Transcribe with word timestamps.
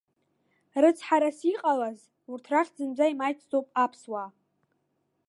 Рыцҳарас 0.81 1.39
иҟалаз, 1.51 1.99
урҭ 2.31 2.45
рахьтә 2.53 2.77
зынӡа 2.79 3.05
имаҷӡоуп 3.13 3.67
аԥсуаа. 3.83 4.29